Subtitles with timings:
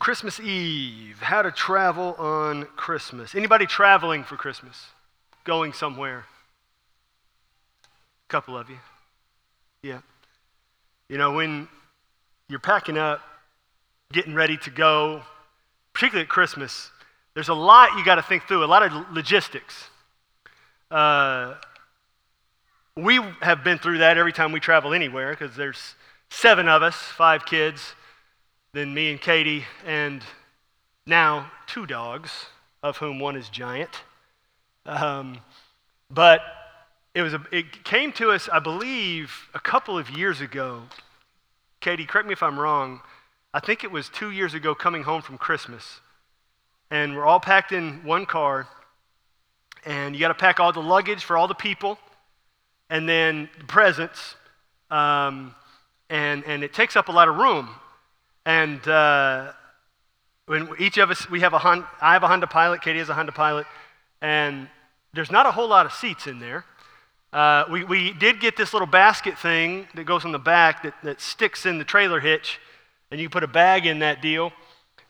[0.00, 3.34] Christmas Eve, how to travel on Christmas.
[3.34, 4.86] Anybody traveling for Christmas?
[5.44, 6.24] Going somewhere?
[7.84, 8.78] A couple of you.
[9.82, 10.00] Yeah.
[11.10, 11.68] You know, when
[12.48, 13.20] you're packing up,
[14.10, 15.20] getting ready to go,
[15.92, 16.90] particularly at Christmas,
[17.34, 19.90] there's a lot you got to think through, a lot of logistics.
[20.90, 21.56] Uh,
[22.96, 25.94] we have been through that every time we travel anywhere because there's
[26.30, 27.94] seven of us, five kids
[28.72, 30.22] then me and Katie, and
[31.06, 32.46] now two dogs,
[32.82, 33.90] of whom one is giant.
[34.86, 35.38] Um,
[36.10, 36.40] but
[37.14, 40.82] it, was a, it came to us, I believe, a couple of years ago.
[41.80, 43.00] Katie, correct me if I'm wrong.
[43.52, 46.00] I think it was two years ago coming home from Christmas.
[46.90, 48.68] And we're all packed in one car.
[49.84, 51.98] And you got to pack all the luggage for all the people
[52.90, 54.36] and then the presents.
[54.90, 55.54] Um,
[56.10, 57.70] and, and it takes up a lot of room.
[58.46, 59.52] And uh,
[60.46, 63.08] when each of us, we have a Honda, I have a Honda Pilot, Katie has
[63.08, 63.66] a Honda Pilot,
[64.20, 64.68] and
[65.12, 66.64] there's not a whole lot of seats in there.
[67.32, 70.94] Uh, we, we did get this little basket thing that goes on the back that,
[71.04, 72.58] that sticks in the trailer hitch,
[73.10, 74.52] and you put a bag in that deal.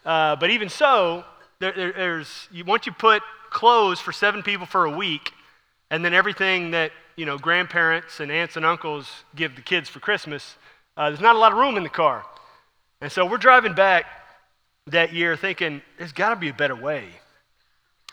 [0.05, 1.25] Uh, but even so,
[1.61, 5.33] there, there, there's you, once you put clothes for seven people for a week,
[5.91, 10.01] and then everything that you know grandparents and aunts and uncles give the kids for
[10.01, 10.57] Christmas,
[10.97, 12.25] uh, there's not a lot of room in the car.
[13.01, 14.07] And so we're driving back
[14.87, 17.09] that year thinking, there's got to be a better way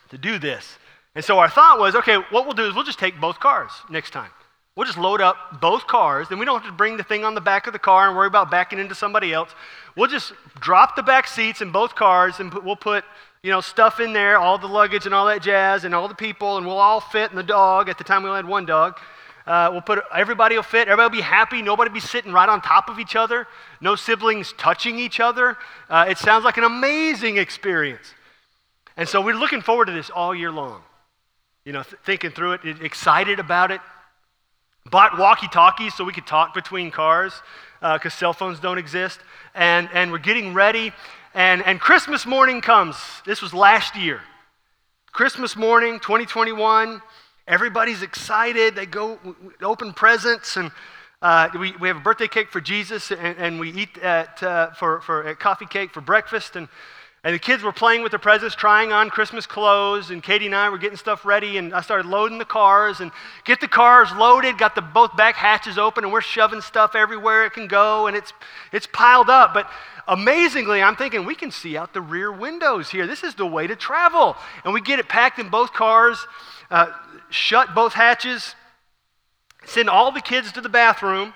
[0.10, 0.78] to do this.
[1.16, 3.72] And so our thought was, okay, what we'll do is we'll just take both cars
[3.90, 4.30] next time.
[4.76, 6.30] We'll just load up both cars.
[6.30, 8.16] Then we don't have to bring the thing on the back of the car and
[8.16, 9.50] worry about backing into somebody else.
[9.96, 13.04] We'll just drop the back seats in both cars and we'll put
[13.44, 16.16] you know, stuff in there, all the luggage and all that jazz, and all the
[16.16, 17.88] people, and we'll all fit, and the dog.
[17.88, 19.00] At the time, we only had one dog.
[19.48, 20.90] Uh, we'll put everybody will fit.
[20.90, 21.62] Everybody will be happy.
[21.62, 23.48] Nobody will be sitting right on top of each other.
[23.80, 25.58] No siblings touching each other.
[25.89, 28.14] Uh, it sounds like an amazing experience.
[28.98, 30.81] And so we're looking forward to this all year long.
[31.64, 33.80] You know, th- thinking through it, excited about it.
[34.92, 37.33] Bought walkie-talkies so we could talk between cars
[37.80, 39.22] because uh, cell phones don't exist.
[39.55, 40.92] And and we're getting ready.
[41.33, 42.98] And and Christmas morning comes.
[43.26, 44.20] This was last year.
[45.14, 47.02] Christmas morning, 2021.
[47.48, 48.76] Everybody's excited.
[48.76, 49.18] They go
[49.62, 50.70] open presents, and
[51.22, 54.72] uh, we, we have a birthday cake for Jesus, and, and we eat at, uh,
[54.72, 56.58] for, for, at coffee cake for breakfast.
[56.58, 56.68] And,
[57.24, 60.56] and the kids were playing with their presents, trying on Christmas clothes, and Katie and
[60.56, 63.12] I were getting stuff ready, and I started loading the cars and
[63.46, 67.46] get the cars loaded, got the both back hatches open, and we're shoving stuff everywhere
[67.46, 68.34] it can go, and it's
[68.74, 69.54] it's piled up.
[69.54, 69.70] But
[70.06, 73.08] amazingly, I'm thinking we can see out the rear windows here.
[73.08, 74.36] This is the way to travel.
[74.66, 76.18] And we get it packed in both cars.
[76.70, 76.92] Uh,
[77.30, 78.55] shut both hatches,
[79.65, 81.33] send all the kids to the bathroom,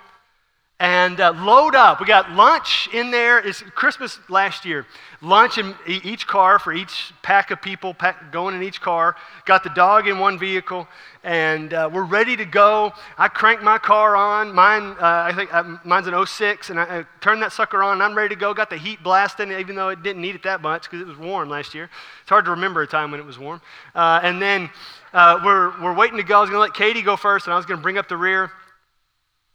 [0.81, 1.99] and uh, load up.
[1.99, 3.37] We got lunch in there.
[3.37, 4.87] It's Christmas last year.
[5.21, 9.15] Lunch in each car for each pack of people pack, going in each car.
[9.45, 10.87] Got the dog in one vehicle,
[11.23, 12.93] and uh, we're ready to go.
[13.15, 14.55] I cranked my car on.
[14.55, 17.93] Mine, uh, I think uh, mine's an 06, and I, I, turned that sucker on.
[17.93, 18.51] And I'm ready to go.
[18.51, 21.17] Got the heat blasting, even though it didn't need it that much because it was
[21.17, 21.91] warm last year.
[22.21, 23.61] It's hard to remember a time when it was warm.
[23.93, 24.67] Uh, and then
[25.13, 26.39] uh, we're, we're waiting to go.
[26.39, 28.09] I was going to let Katie go first, and I was going to bring up
[28.09, 28.49] the rear,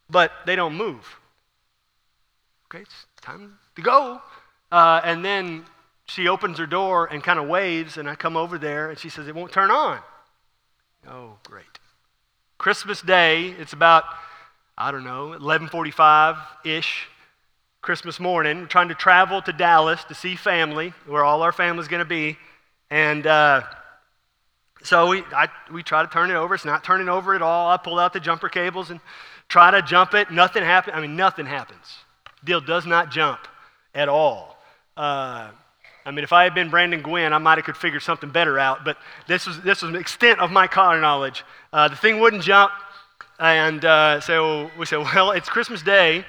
[0.08, 1.04] but they don't move.
[2.76, 4.20] Okay, it's time to go.
[4.70, 5.64] Uh, and then
[6.04, 9.08] she opens her door and kind of waves, and I come over there, and she
[9.08, 10.00] says, It won't turn on.
[11.08, 11.64] Oh, great.
[12.58, 14.04] Christmas Day, it's about,
[14.76, 17.08] I don't know, 1145 ish.
[17.80, 18.60] Christmas morning.
[18.60, 22.08] We're trying to travel to Dallas to see family, where all our family's going to
[22.08, 22.36] be.
[22.90, 23.62] And uh,
[24.82, 26.54] so we, I, we try to turn it over.
[26.54, 27.70] It's not turning over at all.
[27.70, 28.98] I pull out the jumper cables and
[29.48, 30.30] try to jump it.
[30.30, 30.94] Nothing happens.
[30.96, 31.86] I mean, nothing happens.
[32.46, 33.40] Deal does not jump
[33.94, 34.56] at all.
[34.96, 35.50] Uh,
[36.06, 38.58] I mean, if I had been Brandon Gwynn, I might have could figure something better
[38.58, 38.84] out.
[38.84, 38.96] But
[39.26, 41.44] this was this was an extent of my car knowledge.
[41.72, 42.72] Uh, the thing wouldn't jump,
[43.38, 46.24] and uh, so we said, "Well, it's Christmas Day.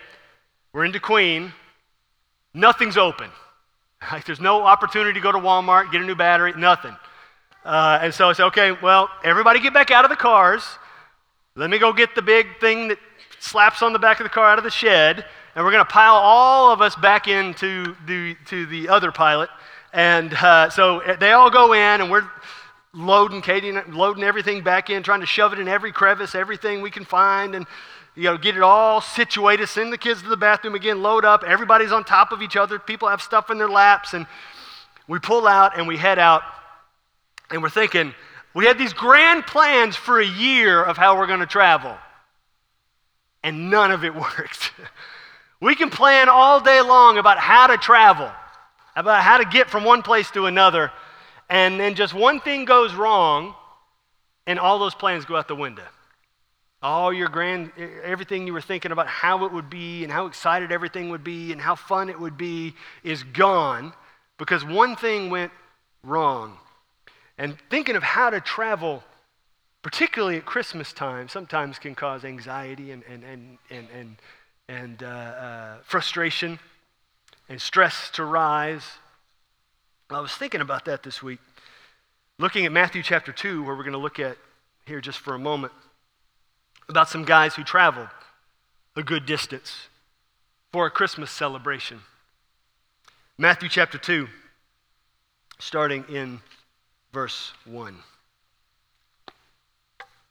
[0.74, 1.54] We're into Queen.
[2.54, 3.30] Nothing's open.
[4.12, 6.54] Like, there's no opportunity to go to Walmart, get a new battery.
[6.56, 6.96] Nothing."
[7.68, 10.64] Uh, and so I said, okay, well, everybody get back out of the cars.
[11.56, 12.98] Let me go get the big thing that
[13.40, 15.26] slaps on the back of the car out of the shed,
[15.58, 19.50] and we're going to pile all of us back into the, to the other pilot.
[19.92, 22.30] And uh, so eh, they all go in, and we're
[22.94, 26.92] loading Katie, loading everything back in, trying to shove it in every crevice, everything we
[26.92, 27.66] can find, and
[28.14, 29.66] you know, get it all situated.
[29.66, 31.44] Send the kids to the bathroom again, load up.
[31.44, 32.78] Everybody's on top of each other.
[32.78, 34.28] People have stuff in their laps, and
[35.08, 36.44] we pull out and we head out
[37.50, 38.14] and we're thinking,
[38.54, 41.98] we had these grand plans for a year of how we're going to travel,
[43.42, 44.72] and none of it worked.
[45.60, 48.32] We can plan all day long about how to travel.
[48.96, 50.92] about how to get from one place to another.
[51.50, 53.54] And then just one thing goes wrong,
[54.48, 55.86] and all those plans go out the window.
[56.82, 57.72] All your grand,
[58.04, 61.52] everything you were thinking about how it would be and how excited everything would be
[61.52, 62.74] and how fun it would be
[63.04, 63.94] is gone
[64.38, 65.52] because one thing went
[66.04, 66.58] wrong.
[67.38, 69.04] And thinking of how to travel,
[69.82, 74.16] particularly at Christmas time, sometimes can cause anxiety and, and, and, and, and,
[74.70, 76.60] and uh, uh, frustration
[77.50, 78.84] and stress to rise.
[80.10, 81.40] I was thinking about that this week,
[82.40, 84.38] looking at Matthew chapter 2, where we're going to look at
[84.86, 85.74] here just for a moment,
[86.90, 88.08] about some guys who traveled
[88.96, 89.88] a good distance
[90.72, 92.02] for a Christmas celebration.
[93.38, 94.28] Matthew chapter 2,
[95.60, 96.40] starting in
[97.14, 97.98] verse 1.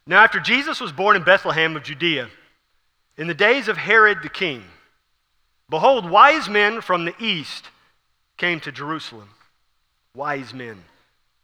[0.06, 2.28] Now, after Jesus was born in Bethlehem of Judea,
[3.18, 4.64] in the days of Herod the king,
[5.70, 7.66] behold, wise men from the east
[8.36, 9.30] came to Jerusalem.
[10.14, 10.84] Wise men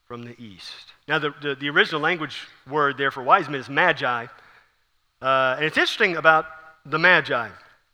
[0.07, 0.93] from the east.
[1.09, 4.27] Now, the, the, the original language word there for wise men is magi.
[5.21, 6.47] Uh, and it's interesting about
[6.85, 7.49] the magi.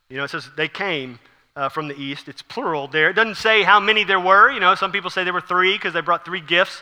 [0.09, 1.19] You know, it says they came
[1.55, 2.27] uh, from the east.
[2.27, 3.09] It's plural there.
[3.09, 4.51] It doesn't say how many there were.
[4.51, 6.81] You know, some people say there were three because they brought three gifts.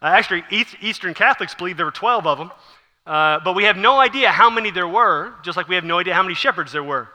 [0.00, 0.44] Uh, actually,
[0.80, 2.50] Eastern Catholics believe there were 12 of them.
[3.08, 5.98] Uh, but we have no idea how many there were, just like we have no
[5.98, 7.08] idea how many shepherds there were.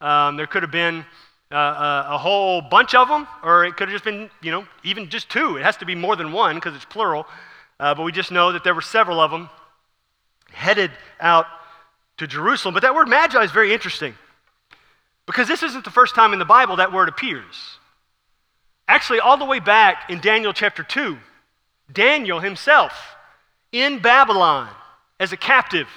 [0.00, 1.06] Um, there could have been
[1.52, 4.66] uh, uh, a whole bunch of them, or it could have just been, you know,
[4.82, 5.56] even just two.
[5.56, 7.26] It has to be more than one because it's plural.
[7.78, 9.48] Uh, but we just know that there were several of them
[10.50, 10.90] headed
[11.20, 11.46] out
[12.16, 12.74] to Jerusalem.
[12.74, 14.16] But that word magi is very interesting
[15.26, 17.78] because this isn't the first time in the Bible that word appears.
[18.88, 21.16] Actually, all the way back in Daniel chapter 2,
[21.92, 23.14] Daniel himself
[23.70, 24.68] in Babylon
[25.18, 25.88] as a captive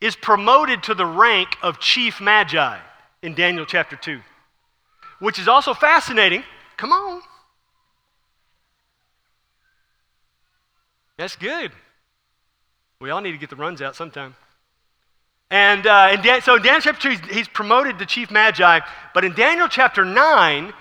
[0.00, 2.78] is promoted to the rank of chief magi
[3.22, 4.20] in Daniel chapter 2,
[5.18, 6.44] which is also fascinating.
[6.76, 7.20] Come on.
[11.16, 11.72] That's good.
[13.00, 14.36] We all need to get the runs out sometime.
[15.50, 18.80] And, uh, in Dan- so in Daniel chapter 2, he's, promoted to chief magi.
[19.14, 20.72] But in Daniel chapter 9,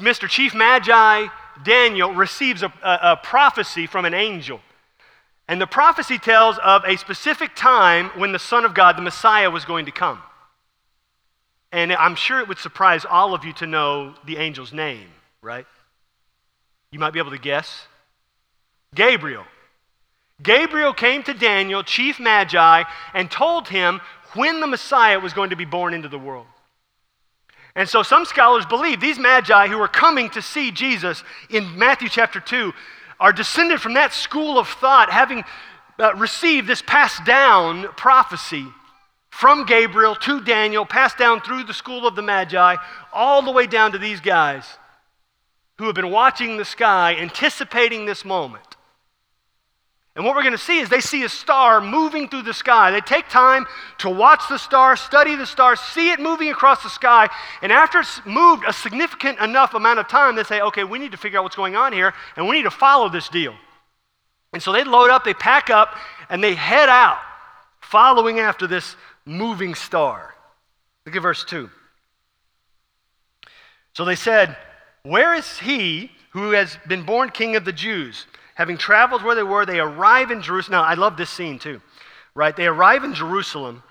[0.00, 0.28] Mr.
[0.28, 1.26] Chief Magi
[1.64, 4.60] Daniel receives a, a, a prophecy from an angel.
[5.52, 9.50] And the prophecy tells of a specific time when the Son of God, the Messiah,
[9.50, 10.18] was going to come.
[11.70, 15.08] And I'm sure it would surprise all of you to know the angel's name,
[15.42, 15.66] right?
[16.90, 17.86] You might be able to guess.
[18.94, 19.44] Gabriel.
[20.42, 24.00] Gabriel came to Daniel, chief magi, and told him
[24.32, 26.46] when the Messiah was going to be born into the world.
[27.74, 32.08] And so some scholars believe these magi who are coming to see Jesus in Matthew
[32.08, 32.72] chapter 2
[33.22, 35.44] are descended from that school of thought, having
[36.00, 38.66] uh, received this passed down prophecy
[39.30, 42.74] from Gabriel to Daniel, passed down through the school of the magi,
[43.12, 44.64] all the way down to these guys
[45.78, 48.71] who have been watching the sky, anticipating this moment.
[50.14, 52.90] And what we're going to see is they see a star moving through the sky.
[52.90, 53.66] They take time
[53.98, 57.30] to watch the star, study the star, see it moving across the sky,
[57.62, 61.12] and after it's moved a significant enough amount of time, they say, okay, we need
[61.12, 63.54] to figure out what's going on here, and we need to follow this deal.
[64.52, 65.96] And so they load up, they pack up,
[66.28, 67.18] and they head out,
[67.80, 70.34] following after this moving star.
[71.06, 71.70] Look at verse 2.
[73.94, 74.56] So they said,
[75.04, 78.26] Where is he who has been born king of the Jews?
[78.62, 80.78] Having traveled where they were, they arrive in Jerusalem.
[80.78, 81.80] Now, I love this scene too,
[82.32, 82.54] right?
[82.54, 83.82] They arrive in Jerusalem,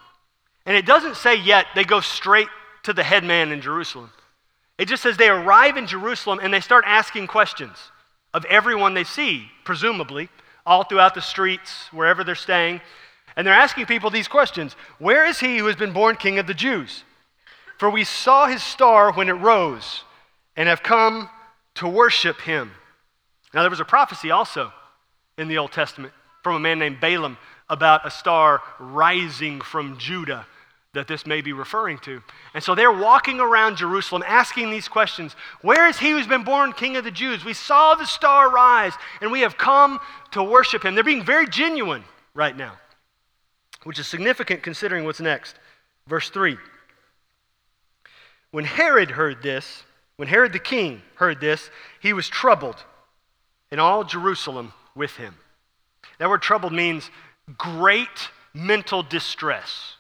[0.66, 2.48] and it doesn't say yet they go straight
[2.84, 4.12] to the headman in Jerusalem.
[4.78, 7.76] It just says they arrive in Jerusalem and they start asking questions
[8.34, 10.30] of everyone they see, presumably,
[10.66, 12.80] all throughout the streets, wherever they're staying.
[13.36, 16.48] And they're asking people these questions Where is he who has been born king of
[16.48, 17.04] the Jews?
[17.78, 20.06] For we saw his star when it rose
[20.56, 21.30] and have come
[21.76, 22.72] to worship him.
[23.54, 24.72] Now, there was a prophecy also
[25.38, 27.38] in the Old Testament from a man named Balaam
[27.70, 30.46] about a star rising from Judah
[30.94, 32.22] that this may be referring to.
[32.54, 36.74] And so they're walking around Jerusalem asking these questions Where is he who's been born
[36.74, 37.46] king of the Jews?
[37.46, 40.00] We saw the star rise and we have come
[40.32, 40.96] to worship him.
[40.96, 42.04] They're being very genuine
[42.34, 42.74] right now,
[43.84, 45.56] which is significant considering what's next.
[46.08, 46.58] Verse 3
[48.52, 49.84] When Herod heard this,
[50.18, 51.70] when Herod the king heard this,
[52.02, 52.84] he was troubled
[53.72, 55.36] and all Jerusalem with him.
[56.20, 57.10] That word troubled means
[57.58, 59.96] great mental distress.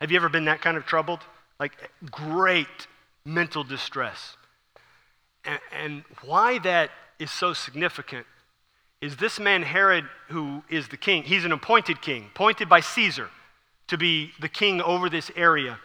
[0.00, 1.20] Have you ever been that kind of troubled?
[1.60, 2.88] Like great
[3.24, 4.36] mental distress.
[5.44, 8.26] And, and why that is so significant
[9.00, 13.28] is this man Herod, who is the king, he's an appointed king, appointed by Caesar
[13.88, 15.78] to be the king over this area.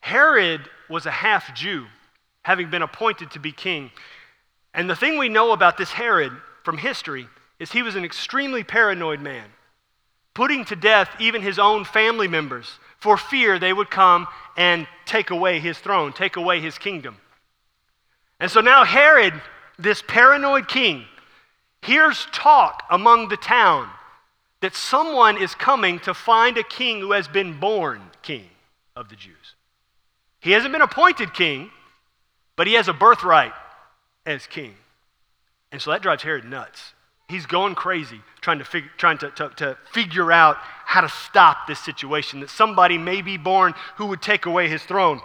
[0.00, 1.86] Herod was a half Jew,
[2.42, 3.90] having been appointed to be king.
[4.74, 8.64] And the thing we know about this Herod from history is he was an extremely
[8.64, 9.46] paranoid man,
[10.34, 14.26] putting to death even his own family members for fear they would come
[14.56, 17.16] and take away his throne, take away his kingdom.
[18.38, 19.34] And so now Herod,
[19.78, 21.04] this paranoid king,
[21.82, 23.88] hears talk among the town
[24.60, 28.48] that someone is coming to find a king who has been born king
[28.94, 29.54] of the Jews.
[30.40, 31.70] He hasn't been appointed king,
[32.56, 33.52] but he has a birthright
[34.26, 34.74] as king.
[35.72, 36.94] And so that drives Herod nuts.
[37.28, 41.68] He's going crazy trying to, fig- trying to, to, to figure out how to stop
[41.68, 45.20] this situation that somebody may be born who would take away his throne.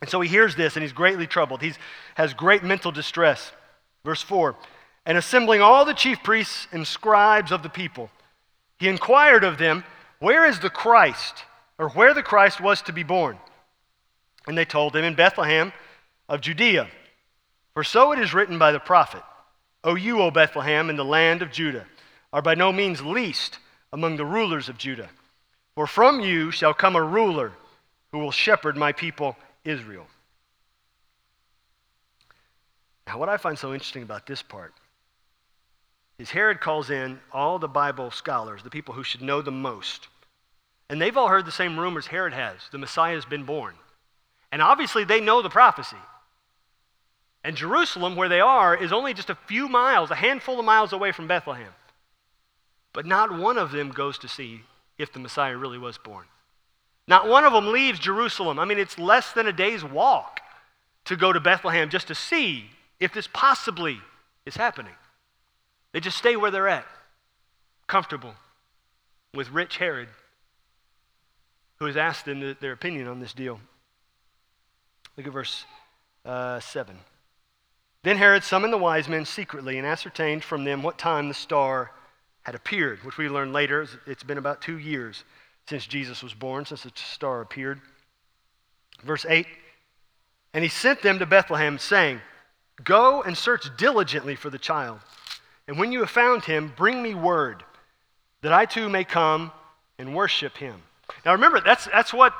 [0.00, 1.62] And so he hears this and he's greatly troubled.
[1.62, 1.72] He
[2.14, 3.52] has great mental distress.
[4.04, 4.54] Verse 4
[5.06, 8.10] And assembling all the chief priests and scribes of the people,
[8.78, 9.82] he inquired of them,
[10.20, 11.44] Where is the Christ,
[11.78, 13.38] or where the Christ was to be born?
[14.46, 15.72] And they told him, In Bethlehem
[16.28, 16.88] of Judea.
[17.74, 19.22] For so it is written by the prophet.
[19.82, 21.84] O you, O Bethlehem, in the land of Judah,
[22.32, 23.58] are by no means least
[23.92, 25.10] among the rulers of Judah.
[25.74, 27.52] For from you shall come a ruler
[28.12, 30.06] who will shepherd my people Israel.
[33.06, 34.72] Now, what I find so interesting about this part
[36.18, 40.08] is Herod calls in all the Bible scholars, the people who should know the most.
[40.88, 43.74] And they've all heard the same rumors Herod has the Messiah has been born.
[44.52, 45.96] And obviously, they know the prophecy.
[47.44, 50.94] And Jerusalem, where they are, is only just a few miles, a handful of miles
[50.94, 51.72] away from Bethlehem.
[52.94, 54.62] But not one of them goes to see
[54.96, 56.24] if the Messiah really was born.
[57.06, 58.58] Not one of them leaves Jerusalem.
[58.58, 60.40] I mean, it's less than a day's walk
[61.04, 64.00] to go to Bethlehem just to see if this possibly
[64.46, 64.94] is happening.
[65.92, 66.86] They just stay where they're at,
[67.86, 68.34] comfortable
[69.34, 70.08] with rich Herod,
[71.78, 73.60] who has asked them their opinion on this deal.
[75.16, 75.66] Look at verse
[76.24, 76.96] uh, 7.
[78.04, 81.90] Then Herod summoned the wise men secretly and ascertained from them what time the star
[82.42, 83.88] had appeared, which we learn later.
[84.06, 85.24] It's been about two years
[85.66, 87.80] since Jesus was born, since the star appeared.
[89.02, 89.46] Verse 8
[90.52, 92.20] And he sent them to Bethlehem, saying,
[92.84, 95.00] Go and search diligently for the child.
[95.66, 97.64] And when you have found him, bring me word,
[98.42, 99.50] that I too may come
[99.98, 100.82] and worship him.
[101.24, 102.34] Now remember, that's, that's what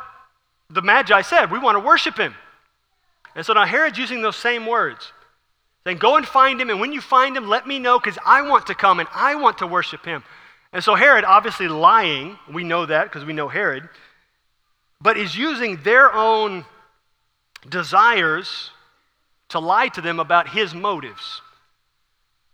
[0.69, 1.51] the Magi said.
[1.51, 2.35] We want to worship him.
[3.35, 5.11] And so now Herod's using those same words.
[5.85, 8.43] Then go and find him, and when you find him, let me know because I
[8.43, 10.25] want to come and I want to worship him.
[10.73, 13.89] And so Herod, obviously lying, we know that because we know Herod,
[15.01, 16.65] but is using their own
[17.69, 18.71] desires
[19.51, 21.43] to lie to them about his motives.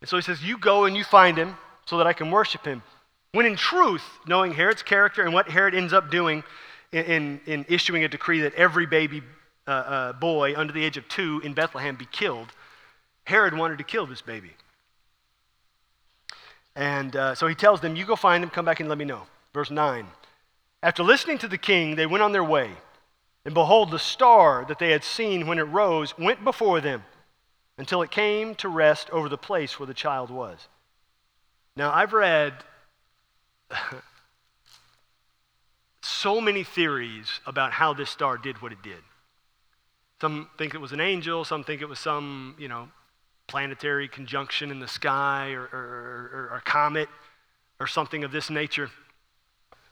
[0.00, 1.56] And so he says, You go and you find him
[1.86, 2.82] so that I can worship him.
[3.32, 6.42] When in truth, knowing Herod's character and what Herod ends up doing
[6.92, 9.22] in, in, in issuing a decree that every baby
[9.66, 12.48] uh, uh, boy under the age of two in Bethlehem be killed,
[13.30, 14.50] Herod wanted to kill this baby.
[16.74, 19.04] And uh, so he tells them, You go find him, come back and let me
[19.04, 19.22] know.
[19.54, 20.06] Verse 9.
[20.82, 22.70] After listening to the king, they went on their way.
[23.44, 27.04] And behold, the star that they had seen when it rose went before them
[27.78, 30.68] until it came to rest over the place where the child was.
[31.76, 32.52] Now, I've read
[36.02, 39.02] so many theories about how this star did what it did.
[40.20, 42.88] Some think it was an angel, some think it was some, you know,
[43.50, 47.08] planetary conjunction in the sky or, or, or, or a comet
[47.80, 48.88] or something of this nature.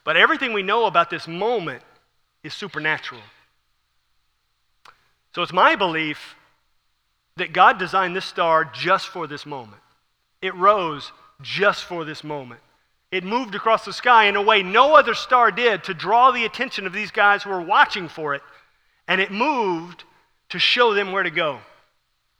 [0.05, 1.83] But everything we know about this moment
[2.41, 3.21] is supernatural.
[5.35, 6.35] So it's my belief
[7.35, 9.81] that God designed this star just for this moment.
[10.41, 11.11] It rose
[11.41, 12.61] just for this moment.
[13.11, 16.45] It moved across the sky in a way no other star did to draw the
[16.45, 18.41] attention of these guys who were watching for it.
[19.05, 20.05] And it moved
[20.49, 21.59] to show them where to go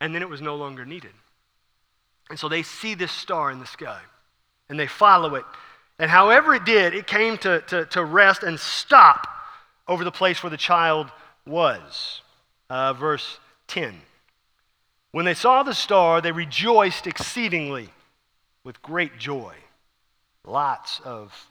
[0.00, 1.12] and then it was no longer needed.
[2.28, 4.00] And so they see this star in the sky
[4.68, 5.44] and they follow it.
[5.98, 9.26] And however it did, it came to, to, to rest and stop
[9.86, 11.10] over the place where the child
[11.46, 12.22] was.
[12.70, 14.00] Uh, verse 10.
[15.12, 17.88] When they saw the star, they rejoiced exceedingly
[18.62, 19.54] with great joy.
[20.46, 21.48] Lots of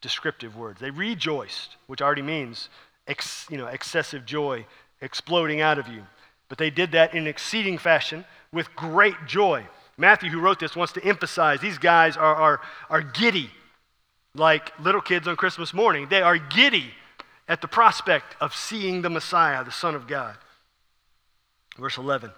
[0.00, 0.80] descriptive words.
[0.80, 2.68] They rejoiced, which already means
[3.06, 4.66] ex, you know, excessive joy
[5.00, 6.02] exploding out of you.
[6.48, 9.66] But they did that in exceeding fashion with great joy.
[9.98, 12.60] Matthew, who wrote this, wants to emphasize these guys are, are,
[12.90, 13.50] are giddy,
[14.34, 16.08] like little kids on Christmas morning.
[16.08, 16.90] They are giddy
[17.48, 20.36] at the prospect of seeing the Messiah, the Son of God.
[21.78, 22.30] Verse 11.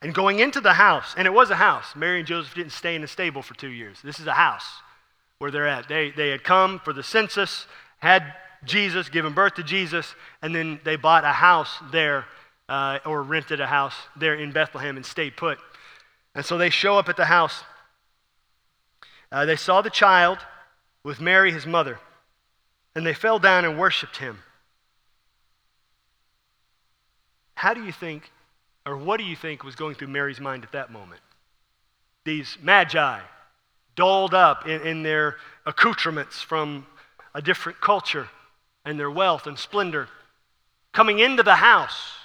[0.00, 1.94] And going into the house, and it was a house.
[1.94, 3.98] Mary and Joseph didn't stay in a stable for two years.
[4.02, 4.66] This is a house
[5.38, 5.88] where they're at.
[5.88, 7.66] They, they had come for the census,
[7.98, 8.34] had
[8.64, 12.26] Jesus, given birth to Jesus, and then they bought a house there
[12.72, 15.58] uh, or rented a house there in Bethlehem and stayed put.
[16.34, 17.64] And so they show up at the house.
[19.30, 20.38] Uh, they saw the child
[21.04, 21.98] with Mary, his mother,
[22.94, 24.38] and they fell down and worshiped him.
[27.56, 28.32] How do you think,
[28.86, 31.20] or what do you think was going through Mary's mind at that moment?
[32.24, 33.20] These magi,
[33.96, 35.36] dolled up in, in their
[35.66, 36.86] accoutrements from
[37.34, 38.28] a different culture
[38.86, 40.08] and their wealth and splendor,
[40.94, 42.21] coming into the house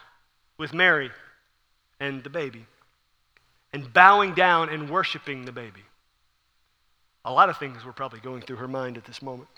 [0.58, 1.12] with Mary
[2.00, 2.66] and the baby,
[3.74, 5.84] and bowing down and worshiping the baby.
[7.26, 9.50] A lot of things were probably going through her mind at this moment.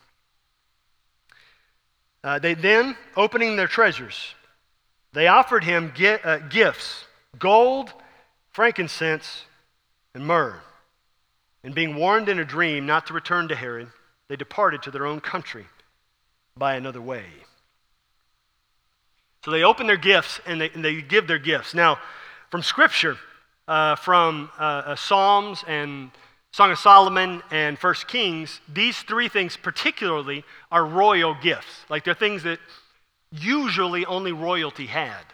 [2.24, 4.34] Uh, they then, opening their treasures,
[5.13, 7.06] they offered him uh, gifts
[7.38, 7.94] gold,
[8.51, 9.44] frankincense,
[10.13, 10.60] and myrrh.
[11.63, 13.89] And being warned in a dream not to return to Herod,
[14.27, 15.68] they departed to their own country
[16.58, 17.25] by another way.
[19.50, 21.74] So they open their gifts and they, and they give their gifts.
[21.74, 21.98] Now,
[22.51, 23.18] from Scripture,
[23.68, 26.12] uh, from uh, uh, Psalms and
[26.51, 31.84] Song of Solomon and First Kings, these three things particularly are royal gifts.
[31.89, 32.60] Like they're things that
[33.32, 35.25] usually only royalty had.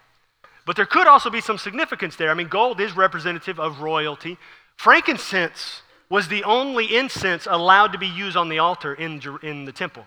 [0.65, 2.31] But there could also be some significance there.
[2.31, 4.38] I mean, gold is representative of royalty.
[4.77, 9.74] Frankincense was the only incense allowed to be used on the altar in, in the
[9.74, 10.05] temple.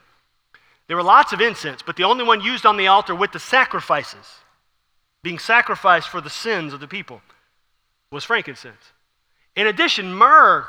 [0.89, 3.39] There were lots of incense, but the only one used on the altar with the
[3.39, 4.27] sacrifices,
[5.23, 7.21] being sacrificed for the sins of the people,
[8.11, 8.93] was frankincense.
[9.55, 10.67] In addition, myrrh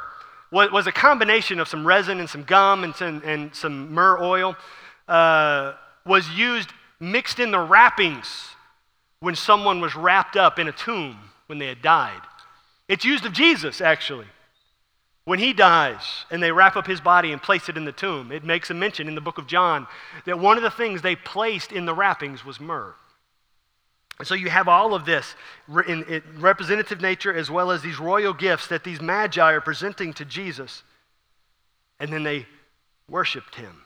[0.52, 4.22] was, was a combination of some resin and some gum and some, and some myrrh
[4.22, 4.56] oil,
[5.08, 5.74] uh,
[6.06, 8.50] was used mixed in the wrappings
[9.22, 12.22] when someone was wrapped up in a tomb when they had died.
[12.88, 14.28] It's used of Jesus, actually.
[15.29, 18.31] When he dies and they wrap up his body and place it in the tomb,
[18.31, 19.86] it makes a mention in the book of John
[20.25, 22.95] that one of the things they placed in the wrappings was myrrh.
[24.17, 25.36] And so you have all of this
[25.86, 30.25] in, representative nature as well as these royal gifts that these magi are presenting to
[30.25, 30.81] Jesus.
[32.00, 32.48] And then they
[33.07, 33.83] worshiped him.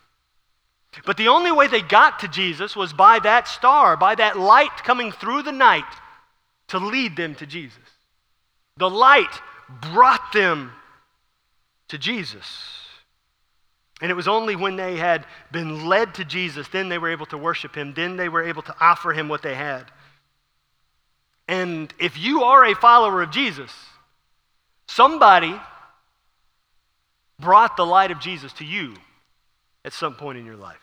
[1.05, 4.85] But the only way they got to Jesus was by that star, by that light
[4.85, 5.83] coming through the night
[6.69, 7.83] to lead them to Jesus.
[8.77, 9.41] The light
[9.81, 10.71] brought them
[11.89, 12.45] to Jesus.
[14.01, 17.25] And it was only when they had been led to Jesus, then they were able
[17.27, 19.85] to worship him, then they were able to offer him what they had.
[21.47, 23.71] And if you are a follower of Jesus,
[24.87, 25.59] somebody
[27.39, 28.95] brought the light of Jesus to you
[29.85, 30.77] at some point in your life.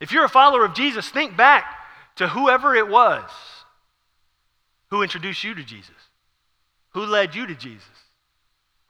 [0.00, 1.64] If you're a follower of Jesus, think back
[2.16, 3.30] to whoever it was
[4.90, 5.90] who introduced you to Jesus,
[6.90, 7.88] who led you to Jesus.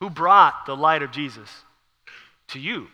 [0.02, 1.48] Who brought the light of Jesus
[2.48, 2.88] to you?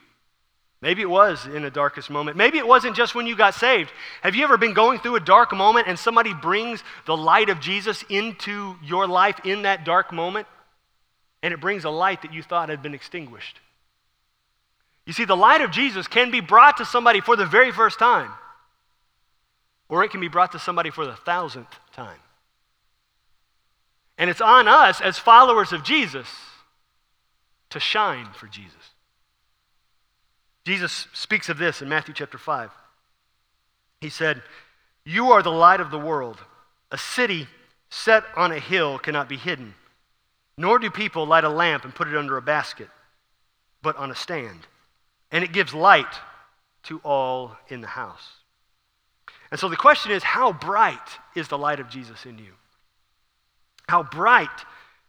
[0.83, 2.37] Maybe it was in the darkest moment.
[2.37, 3.90] Maybe it wasn't just when you got saved.
[4.21, 7.61] Have you ever been going through a dark moment and somebody brings the light of
[7.61, 10.47] Jesus into your life in that dark moment?
[11.42, 13.59] And it brings a light that you thought had been extinguished.
[15.07, 17.99] You see, the light of Jesus can be brought to somebody for the very first
[17.99, 18.31] time,
[19.88, 22.21] or it can be brought to somebody for the thousandth time.
[24.18, 26.29] And it's on us as followers of Jesus
[27.70, 28.92] to shine for Jesus.
[30.64, 32.70] Jesus speaks of this in Matthew chapter 5.
[34.00, 34.42] He said,
[35.04, 36.38] You are the light of the world.
[36.90, 37.46] A city
[37.90, 39.74] set on a hill cannot be hidden,
[40.57, 42.88] nor do people light a lamp and put it under a basket,
[43.83, 44.66] but on a stand.
[45.31, 46.14] And it gives light
[46.85, 48.38] to all in the house.
[49.50, 52.52] And so the question is how bright is the light of Jesus in you?
[53.88, 54.48] How bright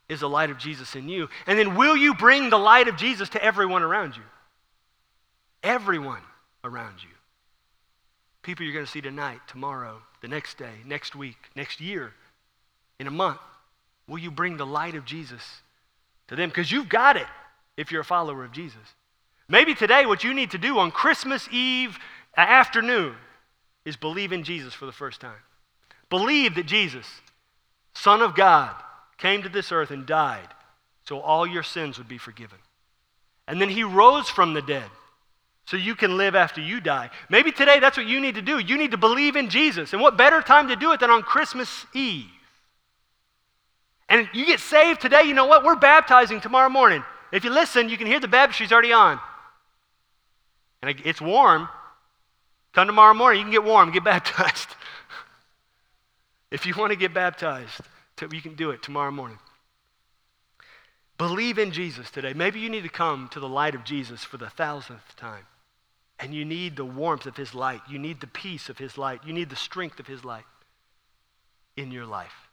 [0.09, 1.29] is the light of Jesus in you?
[1.47, 4.23] And then will you bring the light of Jesus to everyone around you?
[5.63, 6.21] Everyone
[6.63, 7.09] around you.
[8.41, 12.13] People you're going to see tonight, tomorrow, the next day, next week, next year,
[12.99, 13.39] in a month.
[14.07, 15.61] Will you bring the light of Jesus
[16.27, 16.49] to them?
[16.49, 17.27] Because you've got it
[17.77, 18.81] if you're a follower of Jesus.
[19.47, 21.97] Maybe today, what you need to do on Christmas Eve
[22.35, 23.15] afternoon
[23.85, 25.41] is believe in Jesus for the first time.
[26.09, 27.05] Believe that Jesus,
[27.93, 28.75] Son of God,
[29.19, 30.47] came to this earth and died
[31.03, 32.57] so all your sins would be forgiven.
[33.47, 34.89] And then he rose from the dead
[35.65, 37.09] so you can live after you die.
[37.29, 38.59] Maybe today that's what you need to do.
[38.59, 39.93] You need to believe in Jesus.
[39.93, 42.25] And what better time to do it than on Christmas Eve?
[44.07, 45.63] And you get saved today, you know what?
[45.63, 47.03] We're baptizing tomorrow morning.
[47.31, 49.19] If you listen, you can hear the baptistry's already on.
[50.81, 51.69] And it's warm.
[52.73, 54.69] Come tomorrow morning, you can get warm, get baptized.
[56.51, 57.81] if you want to get baptized
[58.31, 59.39] you can do it tomorrow morning.
[61.17, 62.33] Believe in Jesus today.
[62.33, 65.45] Maybe you need to come to the light of Jesus for the thousandth time.
[66.17, 67.81] And you need the warmth of his light.
[67.89, 69.21] You need the peace of his light.
[69.25, 70.45] You need the strength of his light
[71.75, 72.49] in your life.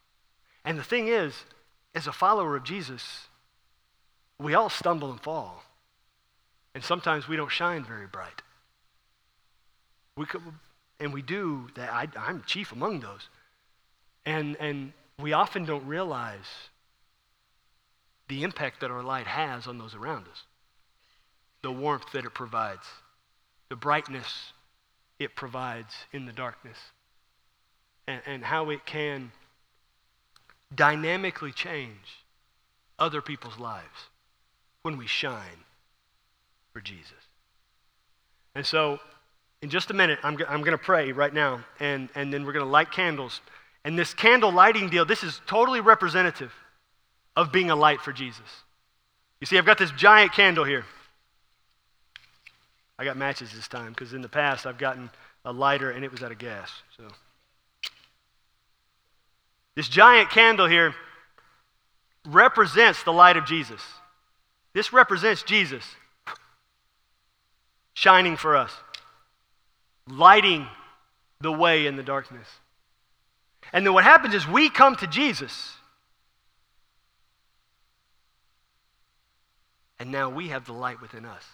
[0.65, 1.35] And the thing is,
[1.95, 3.29] as a follower of Jesus,
[4.39, 5.63] we all stumble and fall.
[6.75, 8.43] And sometimes we don't shine very bright.
[10.17, 10.43] We could,
[11.01, 11.93] and we do that.
[11.93, 13.29] I, I'm chief among those.
[14.25, 16.69] And, and we often don't realize
[18.29, 20.43] the impact that our light has on those around us,
[21.63, 22.87] the warmth that it provides,
[23.69, 24.53] the brightness
[25.19, 26.79] it provides in the darkness,
[28.07, 29.33] and, and how it can
[30.75, 32.25] dynamically change
[32.99, 34.11] other people's lives
[34.83, 35.65] when we shine
[36.73, 37.13] for Jesus.
[38.55, 38.99] And so,
[39.63, 42.53] in just a minute, I'm, I'm going to pray right now, and, and then we're
[42.53, 43.41] going to light candles.
[43.87, 46.53] And this candle lighting deal, this is totally representative
[47.37, 48.65] of being a light for Jesus.
[49.41, 50.85] You see, I've got this giant candle here.
[52.99, 55.09] I got matches this time because in the past I've gotten
[55.45, 56.69] a lighter and it was out of gas.
[56.97, 57.05] So
[59.77, 60.93] this giant candle here
[62.27, 63.83] represents the light of Jesus.
[64.73, 65.85] This represents Jesus
[67.95, 68.73] shining for us,
[70.09, 70.67] lighting
[71.41, 72.49] the way in the darkness.
[73.73, 75.75] And then what happens is we come to Jesus.
[79.99, 81.45] And now we have the light within us.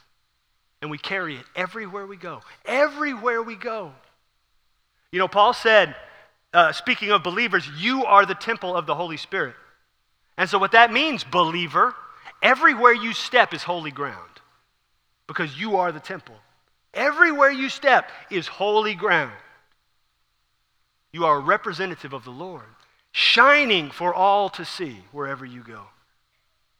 [0.80, 2.40] And we carry it everywhere we go.
[2.64, 3.92] Everywhere we go.
[5.12, 5.94] You know, Paul said,
[6.52, 9.54] uh, speaking of believers, you are the temple of the Holy Spirit.
[10.36, 11.94] And so, what that means, believer,
[12.42, 14.18] everywhere you step is holy ground
[15.26, 16.34] because you are the temple.
[16.94, 19.32] Everywhere you step is holy ground.
[21.12, 22.64] You are a representative of the Lord,
[23.12, 25.84] shining for all to see wherever you go,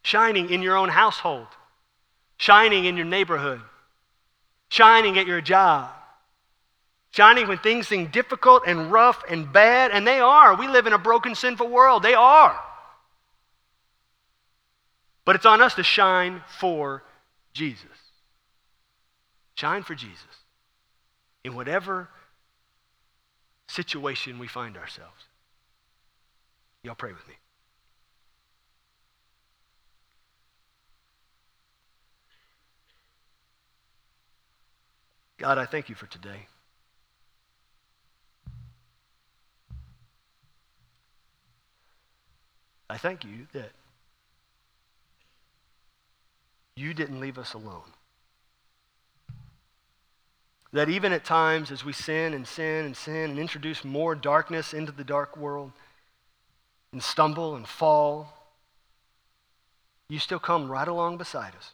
[0.02, 1.48] shining in your own household,
[2.38, 3.60] shining in your neighborhood,
[4.68, 5.90] shining at your job,
[7.10, 10.56] shining when things seem difficult and rough and bad, and they are.
[10.56, 12.02] We live in a broken, sinful world.
[12.02, 12.58] They are.
[15.24, 17.04] But it's on us to shine for
[17.52, 17.84] Jesus.
[19.54, 20.24] Shine for Jesus
[21.44, 22.08] in whatever
[23.72, 25.24] situation we find ourselves.
[26.82, 27.35] Y'all pray with me.
[35.38, 36.46] God, I thank you for today.
[42.88, 43.70] I thank you that
[46.76, 47.90] you didn't leave us alone.
[50.72, 54.72] That even at times, as we sin and sin and sin and introduce more darkness
[54.72, 55.72] into the dark world
[56.92, 58.32] and stumble and fall,
[60.08, 61.72] you still come right along beside us,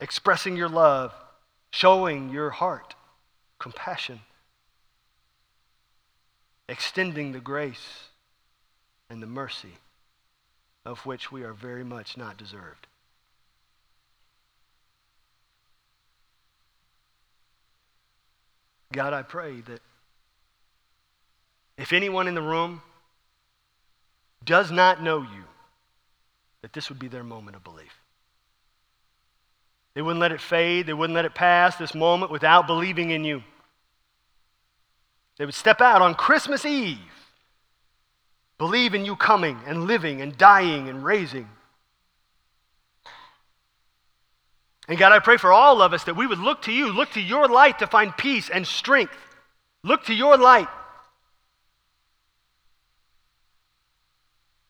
[0.00, 1.12] expressing your love,
[1.70, 2.94] showing your heart,
[3.58, 4.20] compassion,
[6.68, 8.08] extending the grace
[9.08, 9.74] and the mercy
[10.84, 12.86] of which we are very much not deserved.
[18.92, 19.80] God, I pray that
[21.76, 22.82] if anyone in the room
[24.44, 25.44] does not know you,
[26.62, 27.92] that this would be their moment of belief.
[29.94, 33.24] They wouldn't let it fade, they wouldn't let it pass this moment without believing in
[33.24, 33.42] you.
[35.38, 36.98] They would step out on Christmas Eve,
[38.58, 41.48] believe in you coming and living and dying and raising.
[44.88, 47.10] And God, I pray for all of us that we would look to you, look
[47.12, 49.16] to your light to find peace and strength.
[49.82, 50.68] Look to your light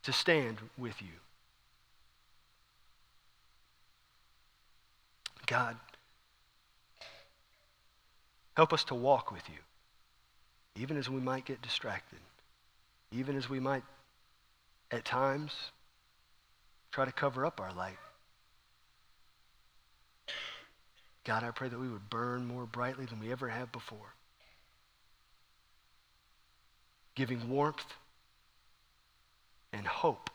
[0.04, 1.08] to stand with you.
[5.46, 5.76] God,
[8.56, 12.18] help us to walk with you, even as we might get distracted,
[13.12, 13.84] even as we might
[14.90, 15.52] at times
[16.90, 17.98] try to cover up our light.
[21.26, 24.14] God, I pray that we would burn more brightly than we ever have before,
[27.16, 27.84] giving warmth
[29.72, 30.30] and hope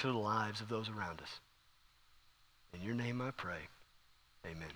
[0.00, 1.40] to the lives of those around us.
[2.74, 3.68] In your name I pray.
[4.44, 4.72] Amen.